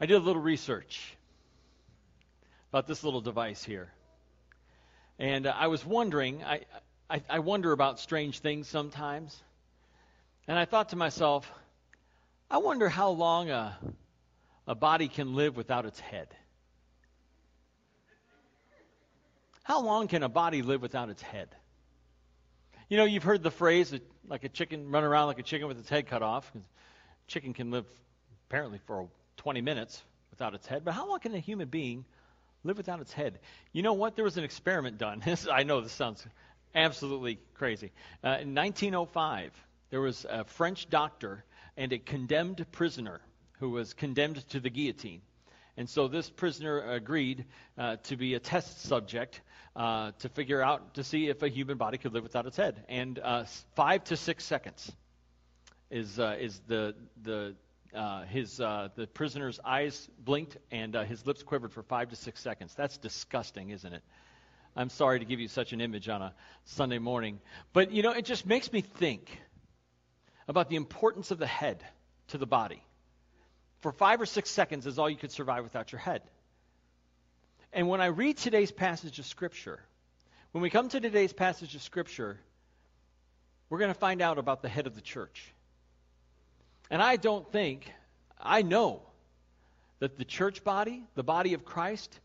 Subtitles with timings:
[0.00, 1.16] I did a little research
[2.70, 3.92] about this little device here.
[5.18, 6.62] And uh, I was wondering, I,
[7.08, 9.40] I, I wonder about strange things sometimes.
[10.48, 11.50] And I thought to myself,
[12.50, 13.78] I wonder how long a,
[14.66, 16.28] a body can live without its head.
[19.62, 21.48] How long can a body live without its head?
[22.88, 23.94] You know, you've heard the phrase,
[24.28, 26.52] like a chicken, run around like a chicken with its head cut off.
[27.28, 27.86] Chicken can live
[28.48, 30.84] apparently for 20 minutes without its head.
[30.84, 32.04] But how long can a human being
[32.62, 33.38] live without its head?
[33.72, 34.16] You know what?
[34.16, 35.22] There was an experiment done.
[35.50, 36.26] I know this sounds
[36.74, 37.92] absolutely crazy.
[38.22, 39.52] Uh, in 1905,
[39.90, 41.44] there was a French doctor
[41.76, 43.20] and a condemned prisoner
[43.60, 45.20] who was condemned to the guillotine.
[45.76, 49.40] And so this prisoner agreed uh, to be a test subject
[49.74, 52.84] uh, to figure out, to see if a human body could live without its head.
[52.88, 53.44] And uh,
[53.74, 54.90] five to six seconds
[55.90, 57.56] is, uh, is the, the,
[57.94, 62.40] uh, his, uh, the prisoner's eyes blinked and his lips quivered for five to six
[62.40, 62.74] seconds.
[62.74, 64.02] That's disgusting, isn't it?
[64.76, 67.40] I'm sorry to give you such an image on a Sunday morning.
[67.72, 69.30] But, you know, it just makes me think
[70.48, 71.84] about the importance of the head
[72.28, 72.82] to the body
[73.84, 76.22] for five or six seconds is all you could survive without your head.
[77.70, 79.78] And when I read today's passage of Scripture,
[80.52, 82.40] when we come to today's passage of Scripture,
[83.68, 85.52] we're going to find out about the head of the church.
[86.94, 87.92] And I don't think,
[88.40, 89.02] I know
[89.98, 92.20] that the church body, the body of Christ,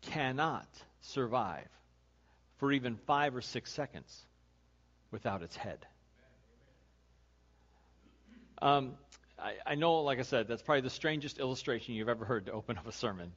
[0.00, 0.66] cannot
[1.02, 1.68] survive
[2.56, 4.24] for even five or six seconds
[5.10, 5.84] without its head.
[8.62, 8.94] Um,
[9.38, 12.52] I, I know, like I said, that's probably the strangest illustration you've ever heard to
[12.52, 13.30] open up a sermon.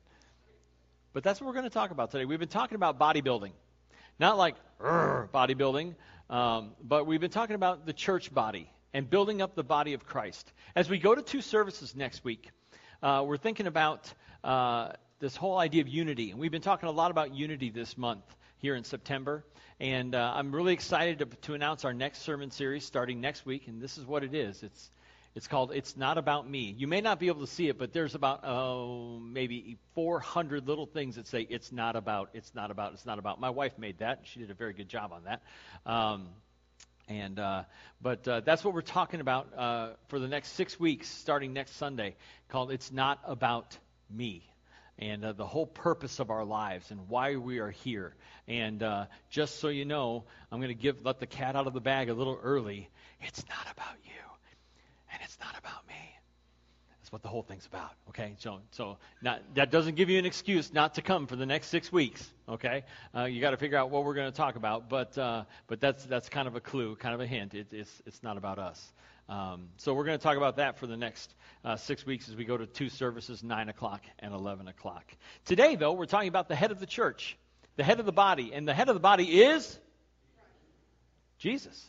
[1.11, 2.23] But that's what we're going to talk about today.
[2.23, 3.51] We've been talking about bodybuilding.
[4.19, 5.95] Not like bodybuilding,
[6.29, 10.05] um, but we've been talking about the church body and building up the body of
[10.05, 10.51] Christ.
[10.75, 12.49] As we go to two services next week,
[13.01, 14.89] uh, we're thinking about uh,
[15.19, 16.31] this whole idea of unity.
[16.31, 18.23] And we've been talking a lot about unity this month
[18.57, 19.43] here in September.
[19.79, 23.67] And uh, I'm really excited to, to announce our next sermon series starting next week.
[23.67, 24.91] And this is what it is it's
[25.33, 26.75] it's called It's Not About Me.
[26.77, 30.85] You may not be able to see it, but there's about, oh, maybe 400 little
[30.85, 33.39] things that say, It's not about, it's not about, it's not about.
[33.39, 34.21] My wife made that.
[34.23, 35.41] She did a very good job on that.
[35.85, 36.27] Um,
[37.11, 37.63] and uh,
[38.01, 41.75] but uh, that's what we're talking about uh, for the next six weeks, starting next
[41.75, 42.15] Sunday,
[42.49, 43.77] called "It's Not About
[44.09, 44.43] Me,"
[44.97, 48.15] and uh, the whole purpose of our lives and why we are here.
[48.47, 51.73] And uh, just so you know, I'm going to give let the cat out of
[51.73, 52.89] the bag a little early.
[53.21, 54.11] It's not about you
[55.13, 55.90] and it's not about me.
[57.11, 57.91] What the whole thing's about.
[58.07, 61.45] Okay, so so not, that doesn't give you an excuse not to come for the
[61.45, 62.25] next six weeks.
[62.47, 65.43] Okay, uh, you got to figure out what we're going to talk about, but uh,
[65.67, 67.53] but that's that's kind of a clue, kind of a hint.
[67.53, 68.93] It, it's it's not about us.
[69.27, 71.35] Um, so we're going to talk about that for the next
[71.65, 75.03] uh, six weeks as we go to two services, nine o'clock and eleven o'clock.
[75.43, 77.37] Today, though, we're talking about the head of the church,
[77.75, 79.77] the head of the body, and the head of the body is
[81.39, 81.85] Jesus.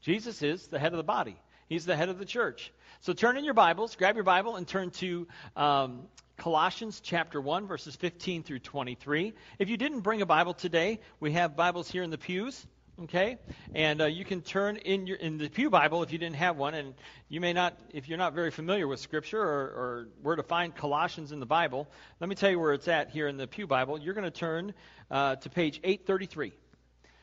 [0.00, 1.36] Jesus is the head of the body.
[1.68, 2.72] He's the head of the church.
[3.00, 7.68] So turn in your Bibles, grab your Bible, and turn to um, Colossians chapter 1,
[7.68, 9.34] verses 15 through 23.
[9.60, 12.66] If you didn't bring a Bible today, we have Bibles here in the pews.
[13.04, 13.38] Okay,
[13.72, 16.56] and uh, you can turn in your in the pew Bible if you didn't have
[16.56, 16.94] one, and
[17.28, 20.74] you may not if you're not very familiar with Scripture or, or where to find
[20.74, 21.86] Colossians in the Bible.
[22.18, 24.00] Let me tell you where it's at here in the pew Bible.
[24.00, 24.74] You're going to turn
[25.12, 26.52] uh, to page 833.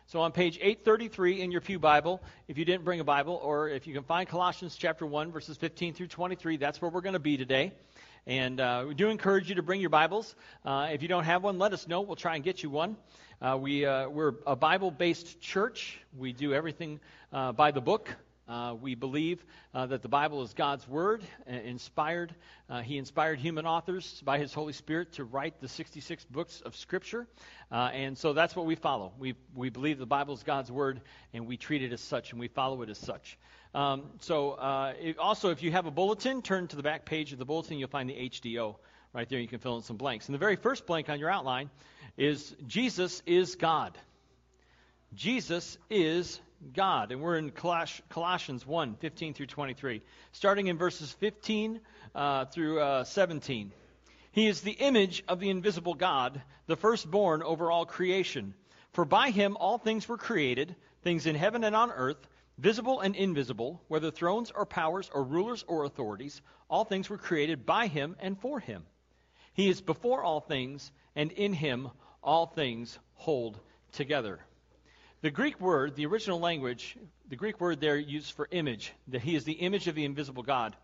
[0.07, 3.69] So on page 833 in your Pew Bible, if you didn't bring a Bible, or
[3.69, 7.13] if you can find Colossians chapter 1, verses 15 through 23, that's where we're going
[7.13, 7.73] to be today.
[8.27, 10.35] And uh, we do encourage you to bring your Bibles.
[10.63, 12.01] Uh, if you don't have one, let us know.
[12.01, 12.97] We'll try and get you one.
[13.41, 15.97] Uh, we, uh, we're a Bible based church.
[16.15, 16.99] We do everything
[17.33, 18.15] uh, by the book.
[18.47, 22.35] Uh, we believe uh, that the Bible is God's Word, uh, inspired.
[22.69, 26.75] Uh, he inspired human authors by His Holy Spirit to write the 66 books of
[26.75, 27.27] Scripture.
[27.71, 29.13] Uh, and so that's what we follow.
[29.17, 31.01] We, we believe the Bible is God's Word,
[31.33, 33.39] and we treat it as such, and we follow it as such.
[33.73, 37.33] Um, so uh, it, also, if you have a bulletin, turn to the back page
[37.33, 37.79] of the bulletin.
[37.79, 38.75] You'll find the HDO
[39.11, 39.39] right there.
[39.39, 40.27] You can fill in some blanks.
[40.27, 41.71] And the very first blank on your outline
[42.15, 43.97] is Jesus is God.
[45.15, 46.41] Jesus is
[46.73, 47.11] God.
[47.13, 50.01] And we're in Colossians 1 15 through 23,
[50.33, 51.79] starting in verses 15
[52.13, 53.71] uh, through uh, 17.
[54.33, 58.53] He is the image of the invisible God, the firstborn over all creation.
[58.91, 62.27] For by him all things were created, things in heaven and on earth,
[62.57, 67.65] visible and invisible, whether thrones or powers or rulers or authorities, all things were created
[67.65, 68.83] by him and for him.
[69.53, 71.89] He is before all things, and in him
[72.21, 73.57] all things hold
[73.93, 74.41] together.
[75.25, 76.95] The Greek word, the original language,
[77.27, 80.43] the Greek word there used for image, that he is the image of the invisible
[80.43, 80.75] God,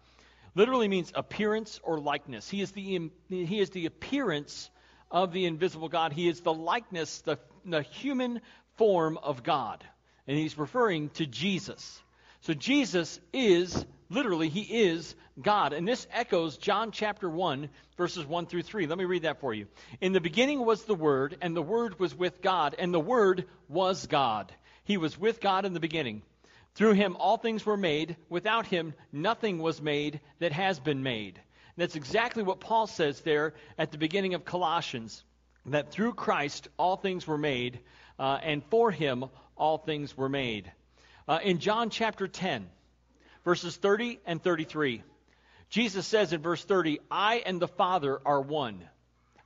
[0.55, 2.49] literally means appearance or likeness.
[2.49, 4.71] He is the, he is the appearance
[5.11, 6.11] of the invisible God.
[6.11, 8.41] He is the likeness, the, the human
[8.77, 9.83] form of God.
[10.25, 12.01] And he's referring to Jesus.
[12.39, 15.73] So Jesus is, literally, he is God.
[15.73, 18.85] And this echoes John chapter 1, verses 1 through 3.
[18.85, 19.67] Let me read that for you.
[20.01, 23.45] In the beginning was the Word, and the Word was with God, and the Word
[23.69, 24.51] was God.
[24.83, 26.21] He was with God in the beginning.
[26.75, 28.15] Through him all things were made.
[28.29, 31.35] Without him nothing was made that has been made.
[31.37, 35.23] And that's exactly what Paul says there at the beginning of Colossians
[35.67, 37.79] that through Christ all things were made,
[38.17, 39.25] uh, and for him
[39.55, 40.71] all things were made.
[41.27, 42.67] Uh, in John chapter 10,
[43.43, 45.03] verses 30 and 33,
[45.69, 48.83] Jesus says in verse 30, I and the Father are one.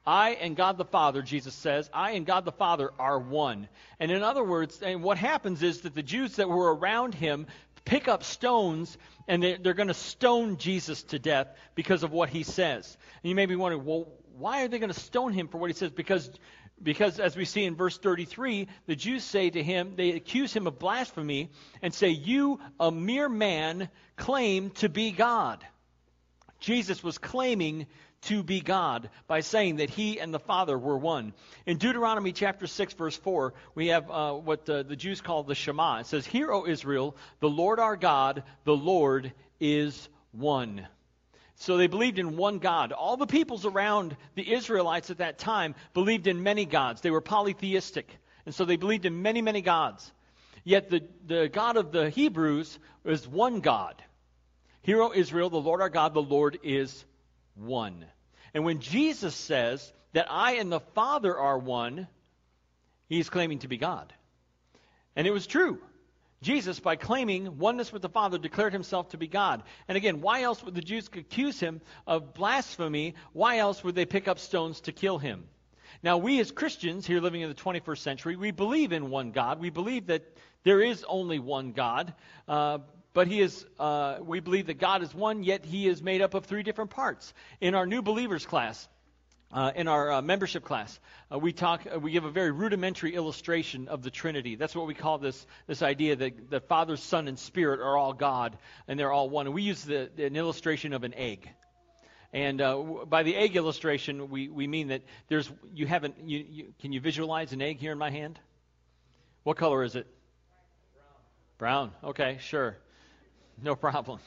[0.06, 3.68] I and God the Father, Jesus says, I and God the Father are one.
[4.00, 7.47] And in other words, and what happens is that the Jews that were around him
[7.86, 8.97] pick up stones
[9.27, 12.97] and they're, they're going to stone Jesus to death because of what he says.
[13.24, 14.07] And you may be wondering, well,
[14.38, 15.92] why are they going to stone him for what he says?
[15.92, 16.30] Because,
[16.81, 20.68] because as we see in verse 33, the Jews say to him, they accuse him
[20.68, 21.50] of blasphemy
[21.81, 25.66] and say, You, a mere man, claim to be God.
[26.60, 27.86] Jesus was claiming
[28.24, 31.33] to be God by saying that he and the Father were one.
[31.66, 35.56] In Deuteronomy chapter 6, verse 4, we have uh, what the, the Jews call the
[35.56, 36.00] Shema.
[36.00, 40.88] It says, Hear, O Israel, the Lord our God, the Lord is one.
[41.56, 42.92] So they believed in one God.
[42.92, 47.02] All the peoples around the Israelites at that time believed in many gods.
[47.02, 48.10] They were polytheistic.
[48.46, 50.12] And so they believed in many, many gods.
[50.63, 54.02] Yet the, the God of the Hebrews is one God.
[54.81, 57.06] Hear, O Israel, the Lord our God, the Lord is
[57.56, 58.06] one.
[58.54, 62.07] And when Jesus says that I and the Father are one,
[63.07, 64.13] he's claiming to be God.
[65.16, 65.80] And it was true.
[66.41, 69.63] Jesus, by claiming oneness with the Father, declared himself to be God.
[69.87, 73.15] And again, why else would the Jews accuse him of blasphemy?
[73.33, 75.45] Why else would they pick up stones to kill him?
[76.03, 79.59] Now, we as Christians here living in the 21st century, we believe in one God.
[79.59, 80.23] We believe that
[80.63, 82.13] there is only one God.
[82.47, 82.79] Uh,
[83.13, 86.33] but he is, uh, we believe that God is one, yet he is made up
[86.33, 87.33] of three different parts.
[87.61, 88.89] In our new believers class,
[89.56, 91.00] uh, in our uh, membership class,
[91.31, 94.56] uh, we talk, uh, we give a very rudimentary illustration of the Trinity.
[94.56, 98.12] That's what we call this this idea that the Father, Son, and Spirit are all
[98.12, 98.57] God
[98.90, 99.46] and they're all one.
[99.46, 101.50] And we use the, an illustration of an egg.
[102.34, 106.74] And uh, by the egg illustration, we, we mean that there's you haven't you, you,
[106.81, 108.38] can you visualize an egg here in my hand?
[109.44, 110.06] What color is it?
[111.57, 111.92] Brown.
[111.94, 112.10] Brown.
[112.10, 112.75] Okay, sure.
[113.63, 114.19] No problem.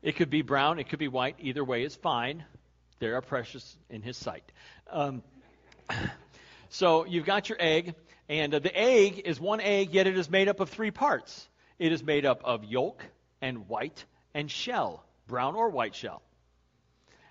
[0.00, 1.34] It could be brown, it could be white.
[1.40, 2.44] Either way is fine.
[3.04, 4.50] They are precious in His sight.
[4.90, 5.22] Um,
[6.70, 7.96] so you've got your egg,
[8.30, 11.46] and uh, the egg is one egg, yet it is made up of three parts.
[11.78, 13.04] It is made up of yolk
[13.42, 16.22] and white and shell, brown or white shell.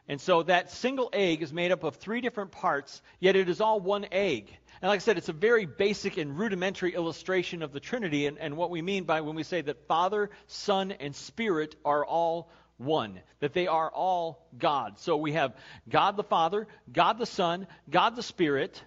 [0.07, 3.59] And so that single egg is made up of three different parts, yet it is
[3.59, 4.55] all one egg.
[4.79, 8.37] And like I said, it's a very basic and rudimentary illustration of the Trinity and,
[8.37, 12.51] and what we mean by when we say that Father, Son, and Spirit are all
[12.77, 14.99] one, that they are all God.
[14.99, 15.55] So we have
[15.89, 18.81] God the Father, God the Son, God the Spirit.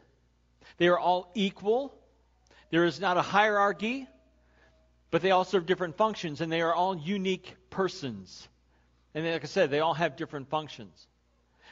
[0.79, 1.94] They are all equal.
[2.71, 4.06] There is not a hierarchy,
[5.11, 8.49] but they all serve different functions, and they are all unique persons.
[9.15, 11.06] And like I said, they all have different functions.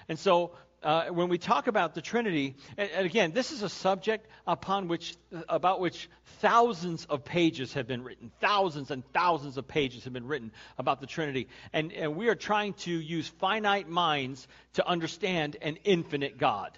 [0.09, 0.53] And so
[0.85, 4.87] uh, when we talk about the Trinity, and, and, again, this is a subject upon
[4.87, 5.17] which,
[5.49, 6.11] about which
[6.41, 8.31] thousands of pages have been written.
[8.41, 11.49] Thousands and thousands of pages have been written about the Trinity.
[11.73, 16.77] And, and we are trying to use finite minds to understand an infinite God.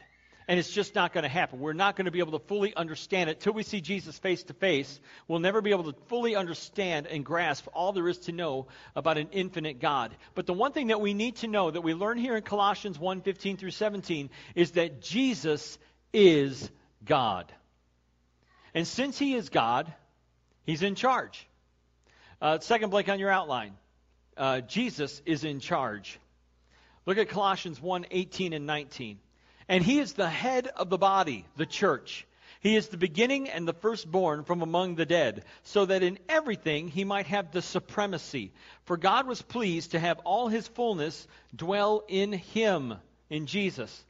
[0.48, 1.58] And it's just not going to happen.
[1.58, 4.44] We're not going to be able to fully understand it till we see Jesus face
[4.44, 5.00] to face.
[5.26, 9.18] We'll never be able to fully understand and grasp all there is to know about
[9.18, 10.14] an infinite God.
[10.34, 12.96] But the one thing that we need to know that we learn here in Colossians
[12.96, 15.78] 1 15 through 17 is that Jesus
[16.12, 16.70] is
[17.04, 17.52] God.
[18.72, 19.92] And since he is God,
[20.64, 21.48] he's in charge.
[22.40, 23.72] Uh, second blank on your outline.
[24.36, 26.20] Uh, Jesus is in charge.
[27.04, 29.18] Look at Colossians 1 18 and 19.
[29.68, 32.26] And he is the head of the body, the church.
[32.60, 36.88] He is the beginning and the firstborn from among the dead, so that in everything
[36.88, 38.52] he might have the supremacy.
[38.84, 42.94] For God was pleased to have all his fullness dwell in him,
[43.30, 44.04] in Jesus.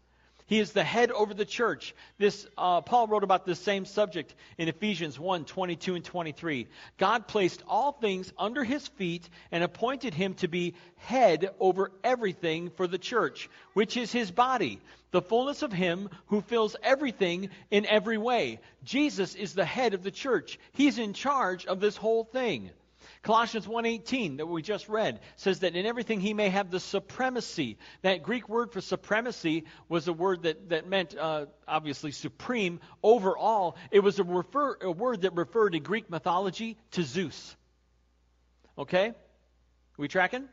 [0.47, 1.95] He is the head over the church.
[2.19, 6.69] This uh, Paul wrote about this same subject in Ephesians 1, 22 and 23.
[6.99, 12.71] God placed all things under his feet and appointed him to be head over everything
[12.71, 17.85] for the church, which is his body, the fullness of him who fills everything in
[17.85, 18.61] every way.
[18.85, 20.61] Jesus is the head of the church.
[20.73, 22.71] He's in charge of this whole thing.
[23.27, 27.77] Colossians 1:18 that we just read says that in everything he may have the supremacy.
[28.03, 33.37] That Greek word for supremacy was a word that, that meant uh, obviously supreme over
[33.37, 33.79] all.
[33.91, 37.57] It was a, refer, a word that referred in Greek mythology to Zeus.
[38.79, 39.13] Okay?
[39.97, 40.49] We tracking?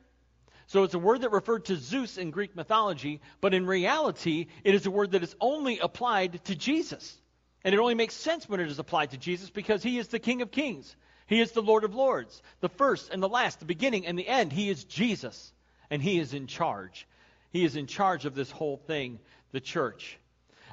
[0.66, 4.74] So it's a word that referred to Zeus in Greek mythology, but in reality, it
[4.74, 7.22] is a word that is only applied to Jesus.
[7.64, 10.18] And it only makes sense when it is applied to Jesus because he is the
[10.18, 10.96] King of Kings.
[11.28, 14.28] He is the Lord of Lords, the first and the last, the beginning and the
[14.28, 14.52] end.
[14.52, 15.52] He is Jesus,
[15.90, 17.08] and He is in charge.
[17.52, 19.20] He is in charge of this whole thing,
[19.52, 20.18] the church.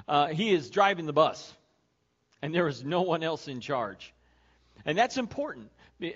[0.07, 1.53] Uh, he is driving the bus,
[2.41, 4.13] and there is no one else in charge.
[4.85, 5.69] And that's important.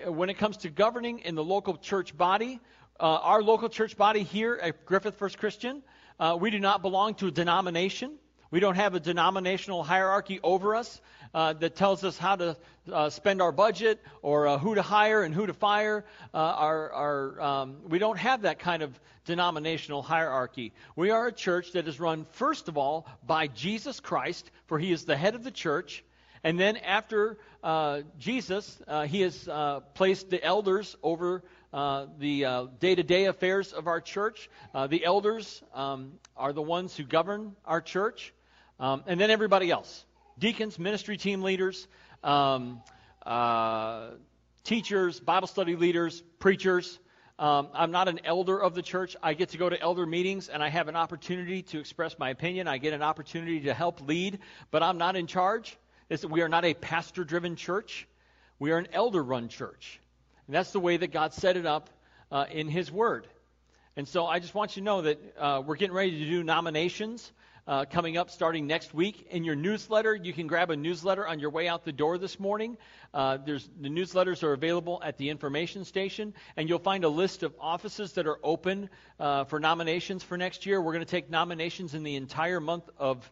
[0.06, 2.60] When it comes to governing in the local church body,
[2.98, 5.82] uh, our local church body here at Griffith First Christian,
[6.18, 8.18] uh, we do not belong to a denomination.
[8.50, 11.00] We don't have a denominational hierarchy over us
[11.34, 12.56] uh, that tells us how to
[12.92, 16.04] uh, spend our budget or uh, who to hire and who to fire.
[16.32, 20.72] Uh, our, our, um, we don't have that kind of denominational hierarchy.
[20.94, 24.92] We are a church that is run, first of all, by Jesus Christ, for he
[24.92, 26.04] is the head of the church.
[26.44, 29.48] And then after uh, Jesus, uh, he has
[29.94, 34.48] placed the elders over uh, the day to day affairs of our church.
[34.72, 38.32] Uh, the elders um, are the ones who govern our church.
[38.78, 40.04] Um, and then everybody else
[40.38, 41.88] deacons, ministry team leaders,
[42.22, 42.82] um,
[43.24, 44.10] uh,
[44.64, 46.98] teachers, Bible study leaders, preachers.
[47.38, 49.16] Um, I'm not an elder of the church.
[49.22, 52.30] I get to go to elder meetings and I have an opportunity to express my
[52.30, 52.66] opinion.
[52.66, 54.38] I get an opportunity to help lead,
[54.70, 55.76] but I'm not in charge.
[56.08, 58.06] It's, we are not a pastor driven church.
[58.58, 60.00] We are an elder run church.
[60.46, 61.90] And that's the way that God set it up
[62.30, 63.26] uh, in His Word.
[63.96, 66.42] And so I just want you to know that uh, we're getting ready to do
[66.42, 67.32] nominations
[67.66, 69.26] uh, coming up starting next week.
[69.30, 72.38] In your newsletter, you can grab a newsletter on your way out the door this
[72.38, 72.76] morning.
[73.12, 77.42] Uh, there's, the newsletters are available at the information station, and you'll find a list
[77.42, 80.80] of offices that are open uh, for nominations for next year.
[80.80, 83.30] We're going to take nominations in the entire month of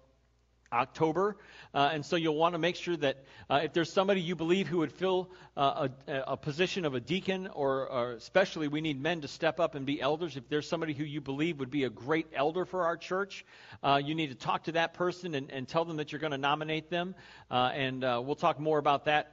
[0.73, 1.37] October.
[1.73, 4.67] Uh, and so you'll want to make sure that uh, if there's somebody you believe
[4.67, 9.01] who would fill uh, a, a, position of a deacon, or, or, especially we need
[9.01, 11.85] men to step up and be elders, if there's somebody who you believe would be
[11.85, 13.45] a great elder for our church,
[13.83, 16.33] uh, you need to talk to that person and, and tell them that you're going
[16.33, 17.15] to nominate them.
[17.51, 19.33] Uh, and uh, we'll talk more about that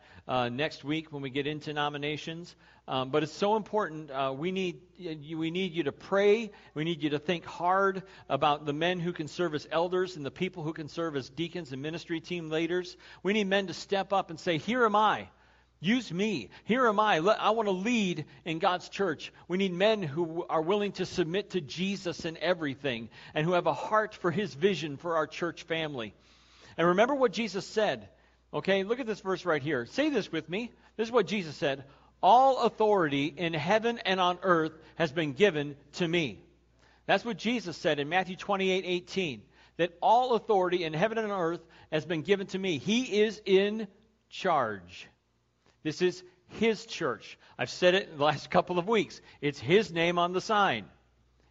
[0.51, 2.55] next week when we get into nominations.
[2.87, 4.09] Um, but it's so important.
[4.09, 6.51] Uh, we, need, we need you to pray.
[6.73, 10.25] We need you to think hard about the men who can serve as elders and
[10.25, 12.97] the people who can serve as deacons and ministry team leaders.
[13.23, 15.29] We need men to step up and say, Here am I.
[15.79, 16.49] Use me.
[16.65, 17.17] Here am I.
[17.17, 19.33] I want to lead in God's church.
[19.47, 23.65] We need men who are willing to submit to Jesus in everything and who have
[23.65, 26.13] a heart for his vision for our church family.
[26.77, 28.09] And remember what Jesus said.
[28.53, 29.87] Okay, look at this verse right here.
[29.87, 30.71] Say this with me.
[30.97, 31.83] This is what Jesus said
[32.21, 36.39] all authority in heaven and on earth has been given to me.
[37.05, 39.41] That's what Jesus said in Matthew 28 18.
[39.77, 41.61] That all authority in heaven and on earth
[41.91, 42.77] has been given to me.
[42.77, 43.87] He is in
[44.29, 45.07] charge.
[45.83, 46.23] This is
[46.59, 47.37] his church.
[47.57, 49.21] I've said it in the last couple of weeks.
[49.41, 50.85] It's his name on the sign.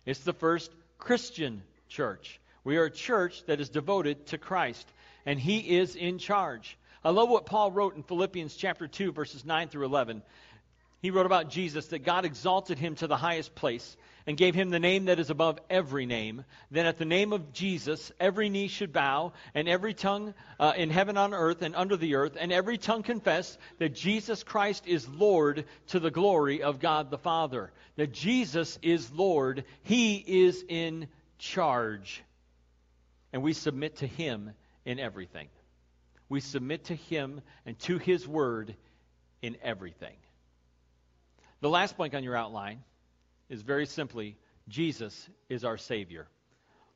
[0.07, 2.41] It's the first Christian church.
[2.62, 4.87] We are a church that is devoted to Christ,
[5.27, 6.79] and he is in charge.
[7.03, 10.23] I love what Paul wrote in Philippians chapter 2 verses 9 through 11.
[11.00, 14.69] He wrote about Jesus that God exalted him to the highest place and gave him
[14.69, 16.45] the name that is above every name.
[16.71, 20.90] Then at the name of Jesus, every knee should bow, and every tongue uh, in
[20.90, 25.09] heaven, on earth, and under the earth, and every tongue confess that Jesus Christ is
[25.09, 27.73] Lord to the glory of God the Father.
[27.97, 29.64] That Jesus is Lord.
[29.83, 32.23] He is in charge.
[33.33, 34.50] And we submit to him
[34.85, 35.49] in everything.
[36.28, 38.76] We submit to him and to his word
[39.40, 40.14] in everything.
[41.61, 42.83] The last blank on your outline
[43.50, 44.38] is very simply
[44.69, 46.26] Jesus is our Savior.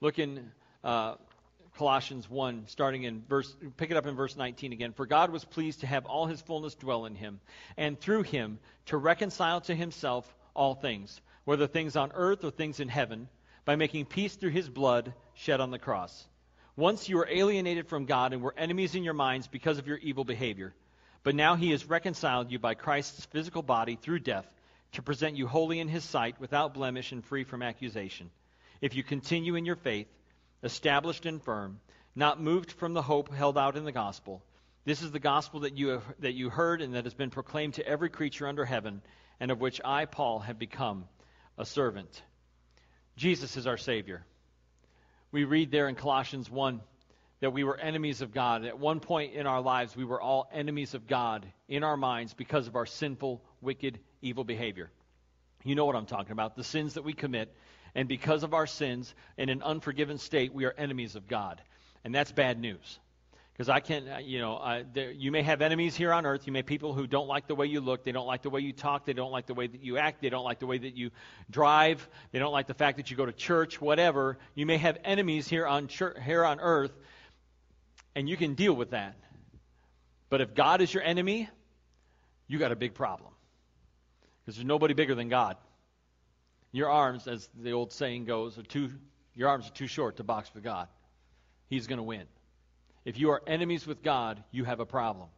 [0.01, 0.53] Look in
[0.83, 1.17] uh,
[1.77, 4.93] Colossians 1, starting in verse, pick it up in verse 19 again.
[4.93, 7.41] For God was pleased to have all his fullness dwell in him,
[7.77, 12.81] and through him to reconcile to himself all things, whether things on earth or things
[12.81, 13.29] in heaven,
[13.67, 16.27] by making peace through his blood shed on the cross.
[16.77, 19.99] Once you were alienated from God and were enemies in your minds because of your
[19.99, 20.75] evil behavior.
[21.25, 24.47] But now he has reconciled you by Christ's physical body through death
[24.93, 28.31] to present you holy in his sight, without blemish and free from accusation.
[28.81, 30.07] If you continue in your faith,
[30.63, 31.81] established and firm,
[32.15, 34.45] not moved from the hope held out in the gospel,
[34.85, 37.75] this is the gospel that you, have, that you heard and that has been proclaimed
[37.75, 39.03] to every creature under heaven,
[39.41, 41.07] and of which I, Paul, have become
[41.57, 42.23] a servant.
[43.17, 44.25] Jesus is our Savior.
[45.33, 46.81] We read there in Colossians 1
[47.45, 48.65] that we were enemies of God.
[48.65, 52.33] At one point in our lives, we were all enemies of God in our minds
[52.33, 54.91] because of our sinful, wicked, evil behavior.
[55.63, 57.55] You know what I'm talking about the sins that we commit.
[57.95, 61.61] And because of our sins, in an unforgiven state, we are enemies of God.
[62.03, 62.99] And that's bad news.
[63.53, 66.47] Because I can't, uh, you know, I, there, you may have enemies here on earth.
[66.47, 68.05] You may have people who don't like the way you look.
[68.05, 69.05] They don't like the way you talk.
[69.05, 70.23] They don't like the way that you act.
[70.23, 71.11] They don't like the way that you
[71.51, 72.09] drive.
[72.33, 74.39] They don't like the fact that you go to church, whatever.
[74.55, 76.91] You may have enemies here on, church, here on earth,
[78.15, 79.17] and you can deal with that.
[80.31, 81.49] But if God is your enemy,
[82.49, 83.33] you got a big problem.
[84.41, 85.57] Because there's nobody bigger than God.
[86.73, 88.91] Your arms, as the old saying goes, are too,
[89.35, 90.89] your arms are too short to box with God.
[91.69, 92.25] He's going to win.
[93.05, 95.29] If you are enemies with God, you have a problem.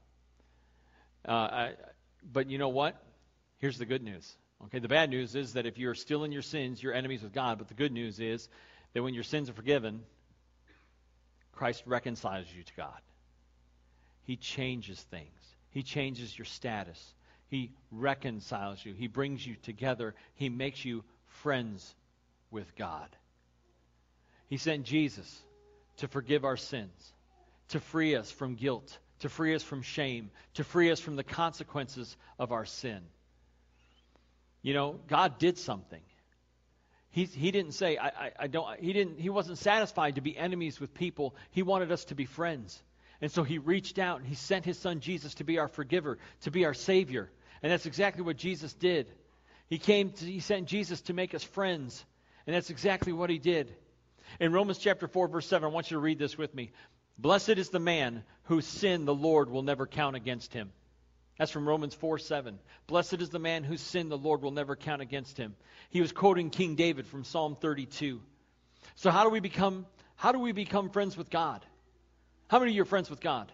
[1.26, 1.73] Uh, I,
[2.33, 3.00] but you know what?
[3.59, 4.37] Here's the good news.
[4.66, 7.33] Okay, the bad news is that if you're still in your sins, you're enemies with
[7.33, 7.59] God.
[7.59, 8.49] But the good news is
[8.95, 10.02] that when your sins are forgiven,
[11.56, 13.00] Christ reconciles you to God.
[14.22, 15.28] He changes things.
[15.70, 17.14] He changes your status.
[17.48, 18.94] He reconciles you.
[18.94, 20.14] He brings you together.
[20.34, 21.94] He makes you friends
[22.50, 23.08] with God.
[24.48, 25.42] He sent Jesus
[25.98, 27.12] to forgive our sins
[27.68, 31.25] to free us from guilt, to free us from shame, to free us from the
[31.25, 33.00] consequences of our sin.
[34.62, 36.02] You know, God did something.
[37.16, 40.37] He, he didn't say, I, I, I don't, he, didn't, he wasn't satisfied to be
[40.37, 41.35] enemies with people.
[41.50, 42.82] He wanted us to be friends.
[43.23, 46.18] And so he reached out and he sent his son Jesus to be our forgiver,
[46.42, 47.30] to be our savior.
[47.62, 49.11] And that's exactly what Jesus did.
[49.70, 52.04] He came to, he sent Jesus to make us friends.
[52.46, 53.75] And that's exactly what he did.
[54.38, 56.70] In Romans chapter 4 verse 7, I want you to read this with me.
[57.16, 60.70] Blessed is the man whose sin the Lord will never count against him.
[61.38, 62.59] That's from Romans 4 7.
[62.87, 65.55] Blessed is the man whose sin the Lord will never count against him.
[65.90, 68.21] He was quoting King David from Psalm 32.
[68.95, 71.64] So how do we become how do we become friends with God?
[72.49, 73.52] How many of you are friends with God?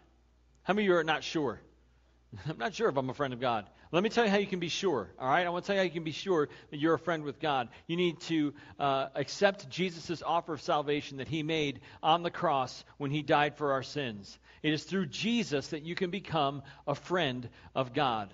[0.63, 1.61] How many of you are not sure?
[2.49, 3.67] I'm not sure if I'm a friend of God.
[3.93, 5.11] Let me tell you how you can be sure.
[5.19, 6.99] All right, I want to tell you how you can be sure that you're a
[6.99, 7.69] friend with God.
[7.87, 12.85] You need to uh, accept Jesus' offer of salvation that He made on the cross
[12.97, 14.39] when He died for our sins.
[14.63, 18.33] It is through Jesus that you can become a friend of God.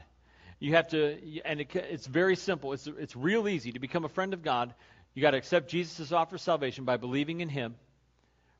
[0.61, 2.73] You have to, and it, it's very simple.
[2.73, 4.73] It's it's real easy to become a friend of God.
[5.15, 7.75] You got to accept Jesus' offer of salvation by believing in Him,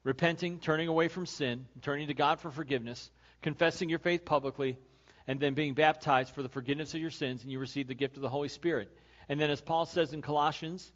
[0.03, 3.09] repenting, turning away from sin, turning to God for forgiveness,
[3.41, 4.79] confessing your faith publicly
[5.29, 8.17] and then being baptized for the forgiveness of your sins, and you receive the gift
[8.17, 8.91] of the Holy Spirit.
[9.29, 10.91] And then, as Paul says in Colossians,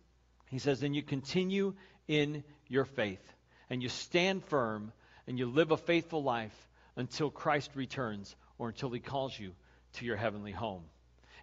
[0.48, 1.74] he says, then you continue
[2.08, 3.22] in your faith,
[3.68, 4.92] and you stand firm,
[5.26, 9.52] and you live a faithful life until Christ returns or until he calls you
[9.94, 10.82] to your heavenly home.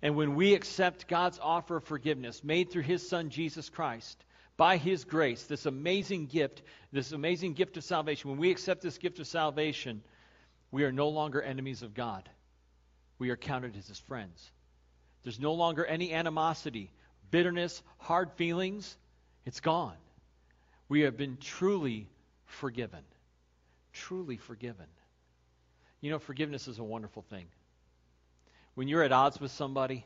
[0.02, 4.18] And when we accept God's offer of forgiveness made through his Son, Jesus Christ,
[4.58, 8.98] by his grace, this amazing gift, this amazing gift of salvation, when we accept this
[8.98, 10.02] gift of salvation,
[10.72, 12.28] we are no longer enemies of God
[13.20, 14.50] we are counted as his friends.
[15.24, 16.92] There's no longer any animosity,
[17.30, 18.98] bitterness, hard feelings.
[19.46, 19.98] It's gone.
[20.88, 22.08] We have been truly
[22.46, 23.04] forgiven.
[23.92, 24.86] Truly forgiven.
[26.02, 27.46] You know, forgiveness is a wonderful thing.
[28.76, 30.06] When you're at odds with somebody,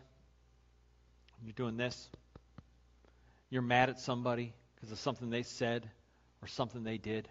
[1.43, 2.09] you're doing this,
[3.51, 5.87] you're mad at somebody because of something they said
[6.41, 7.29] or something they did,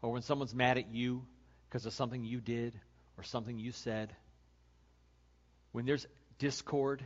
[0.00, 1.24] or when someone's mad at you
[1.68, 2.72] because of something you did
[3.18, 4.14] or something you said
[5.72, 6.06] when there's
[6.38, 7.04] discord,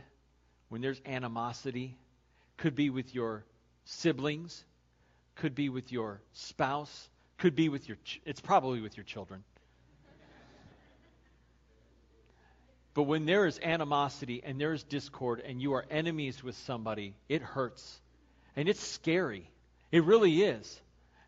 [0.69, 1.97] when there's animosity,
[2.57, 3.45] could be with your
[3.85, 4.63] siblings,
[5.35, 9.43] could be with your spouse, could be with your ch- it's probably with your children.
[12.93, 17.15] But when there is animosity and there is discord and you are enemies with somebody,
[17.27, 17.99] it hurts.
[18.55, 19.49] And it's scary.
[19.91, 20.79] It really is.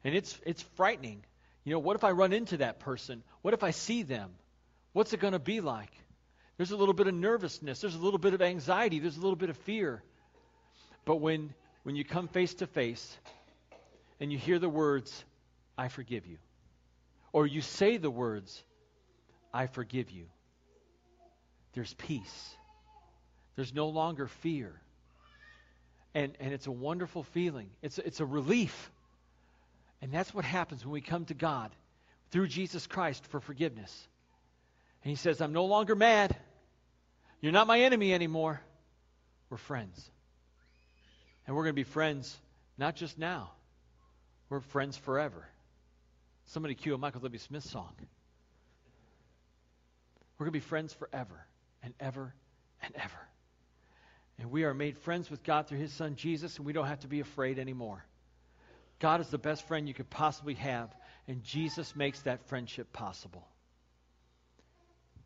[0.04, 1.24] And it's it's frightening.
[1.64, 3.24] You know, what if I run into that person?
[3.42, 4.30] What if I see them?
[4.94, 5.92] What's it going to be like?
[6.58, 7.82] There's a little bit of nervousness.
[7.82, 9.00] There's a little bit of anxiety.
[9.00, 10.02] There's a little bit of fear.
[11.04, 13.18] But when, when you come face to face
[14.20, 15.24] and you hear the words,
[15.78, 16.38] I forgive you,
[17.34, 18.64] or you say the words,
[19.54, 20.26] I forgive you,
[21.74, 22.56] there's peace.
[23.56, 24.74] There's no longer fear.
[26.14, 27.70] And, and it's a wonderful feeling.
[27.82, 28.92] It's, it's a relief.
[30.02, 31.72] And that's what happens when we come to God
[32.32, 34.08] through Jesus Christ for forgiveness.
[35.04, 36.36] And he says, I'm no longer mad.
[37.46, 38.60] You're not my enemy anymore.
[39.52, 40.10] We're friends.
[41.46, 42.36] And we're going to be friends
[42.76, 43.52] not just now,
[44.50, 45.48] we're friends forever.
[46.48, 47.38] Somebody cue a Michael W.
[47.38, 47.94] Smith song.
[50.40, 51.46] We're going to be friends forever
[51.84, 52.34] and ever
[52.82, 53.28] and ever.
[54.40, 57.02] And we are made friends with God through his son Jesus, and we don't have
[57.02, 58.04] to be afraid anymore.
[58.98, 60.92] God is the best friend you could possibly have,
[61.28, 63.48] and Jesus makes that friendship possible.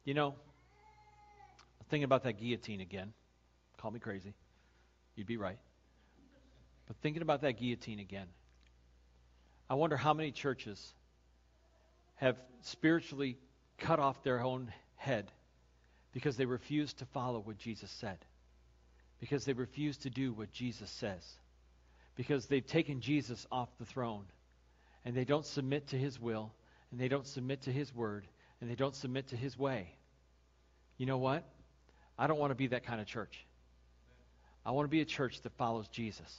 [0.04, 0.36] You know,
[1.90, 3.14] thinking about that guillotine again.
[3.78, 4.34] Call me crazy.
[5.16, 5.60] You'd be right.
[6.88, 8.28] But thinking about that guillotine again,
[9.70, 10.94] I wonder how many churches
[12.16, 13.38] have spiritually
[13.78, 15.32] cut off their own head
[16.12, 18.18] because they refuse to follow what Jesus said,
[19.20, 21.24] because they refuse to do what Jesus says,
[22.16, 24.26] because they've taken Jesus off the throne
[25.06, 26.52] and they don't submit to his will
[26.92, 28.28] and they don't submit to his word
[28.60, 29.94] and they don't submit to his way.
[30.98, 31.46] You know what?
[32.20, 33.46] I don't want to be that kind of church.
[34.66, 36.36] I want to be a church that follows Jesus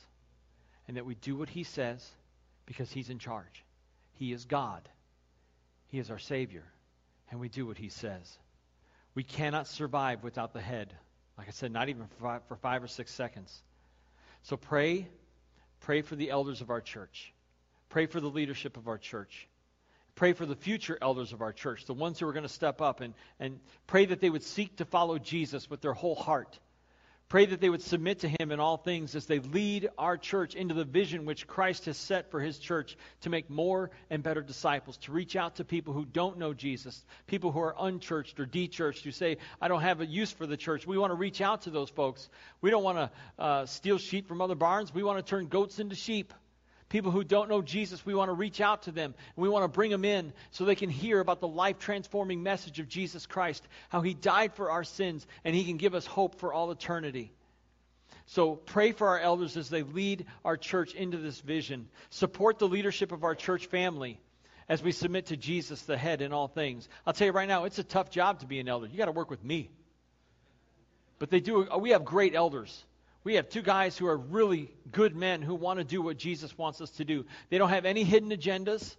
[0.87, 2.07] and that we do what he says
[2.67, 3.65] because he's in charge.
[4.13, 4.87] He is God.
[5.89, 6.65] He is our Savior.
[7.31, 8.39] And we do what he says.
[9.15, 10.93] We cannot survive without the head.
[11.39, 13.63] Like I said, not even for five, for five or six seconds.
[14.43, 15.09] So pray.
[15.81, 17.33] Pray for the elders of our church.
[17.89, 19.49] Pray for the leadership of our church.
[20.21, 22.83] Pray for the future elders of our church, the ones who are going to step
[22.83, 26.59] up, and, and pray that they would seek to follow Jesus with their whole heart.
[27.31, 30.55] Pray that they would submit to him in all things as they lead our church
[30.55, 34.43] into the vision which Christ has set for his church to make more and better
[34.43, 38.45] disciples, to reach out to people who don't know Jesus, people who are unchurched or
[38.45, 40.87] dechurched, who say, I don't have a use for the church.
[40.87, 42.29] We want to reach out to those folks.
[42.61, 44.93] We don't want to uh, steal sheep from other barns.
[44.93, 46.35] We want to turn goats into sheep.
[46.91, 49.15] People who don't know Jesus, we want to reach out to them.
[49.37, 52.43] And we want to bring them in so they can hear about the life transforming
[52.43, 56.05] message of Jesus Christ, how he died for our sins, and he can give us
[56.05, 57.33] hope for all eternity.
[58.27, 61.89] So pray for our elders as they lead our church into this vision.
[62.11, 64.21] Support the leadership of our church family
[64.69, 66.89] as we submit to Jesus, the head in all things.
[67.07, 68.89] I'll tell you right now, it's a tough job to be an elder.
[68.89, 69.71] You got to work with me.
[71.21, 71.69] But they do.
[71.79, 72.85] We have great elders.
[73.23, 76.57] We have two guys who are really good men who want to do what Jesus
[76.57, 77.27] wants us to do.
[77.51, 78.97] They don't have any hidden agendas,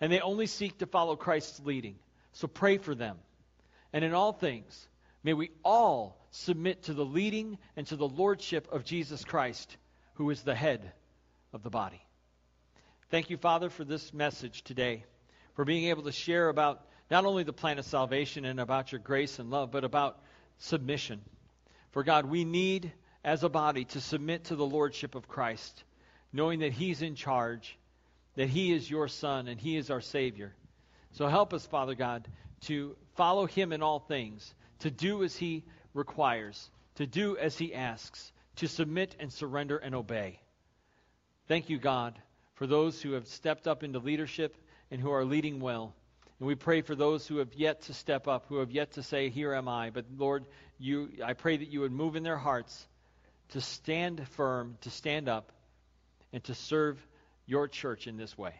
[0.00, 1.96] and they only seek to follow Christ's leading.
[2.32, 3.18] So pray for them.
[3.92, 4.88] And in all things,
[5.22, 9.76] may we all submit to the leading and to the lordship of Jesus Christ,
[10.14, 10.92] who is the head
[11.52, 12.00] of the body.
[13.10, 15.04] Thank you, Father, for this message today,
[15.54, 18.98] for being able to share about not only the plan of salvation and about your
[19.00, 20.18] grace and love, but about
[20.58, 21.20] submission.
[21.92, 22.92] For God, we need
[23.24, 25.82] as a body to submit to the lordship of Christ,
[26.32, 27.78] knowing that He's in charge,
[28.36, 30.54] that He is your Son, and He is our Savior.
[31.12, 32.28] So help us, Father God,
[32.62, 37.74] to follow Him in all things, to do as He requires, to do as He
[37.74, 40.38] asks, to submit and surrender and obey.
[41.48, 42.18] Thank you, God,
[42.54, 44.56] for those who have stepped up into leadership
[44.90, 45.94] and who are leading well.
[46.38, 49.02] And we pray for those who have yet to step up, who have yet to
[49.02, 49.90] say, Here am I.
[49.90, 50.44] But Lord,
[50.78, 52.86] you, I pray that you would move in their hearts
[53.50, 55.52] to stand firm, to stand up,
[56.32, 57.04] and to serve
[57.46, 58.54] your church in this way.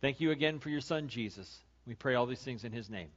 [0.00, 1.62] Thank you again for your son, Jesus.
[1.86, 3.08] We pray all these things in his name.